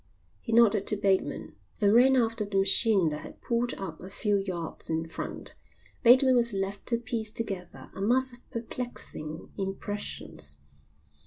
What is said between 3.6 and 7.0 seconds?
up a few yards in front. Bateman was left to